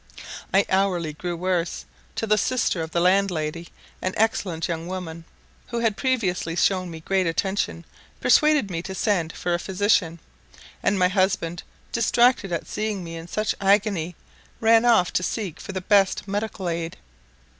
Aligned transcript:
I 0.51 0.65
hourly 0.67 1.13
grew 1.13 1.35
worse, 1.37 1.85
till 2.15 2.27
the 2.29 2.35
sister 2.39 2.81
of 2.81 2.89
the 2.89 2.99
landlady, 2.99 3.69
an 4.01 4.15
excellent 4.17 4.67
young 4.67 4.87
woman, 4.87 5.25
who 5.67 5.77
had 5.81 5.95
previously 5.95 6.55
shown 6.55 6.89
me 6.89 7.01
great 7.01 7.27
attention, 7.27 7.85
persuaded 8.19 8.71
me 8.71 8.81
to 8.81 8.95
send 8.95 9.31
for 9.31 9.53
a 9.53 9.59
physician; 9.59 10.17
and 10.81 10.97
my 10.97 11.09
husband, 11.09 11.61
distracted 11.91 12.51
at 12.51 12.65
seeing 12.67 13.03
me 13.03 13.15
in 13.15 13.27
such 13.27 13.53
agony, 13.61 14.15
ran 14.59 14.85
off 14.85 15.13
to 15.13 15.21
seek 15.21 15.59
for 15.59 15.71
the 15.71 15.81
best 15.81 16.27
medical 16.27 16.67
aid. 16.67 16.97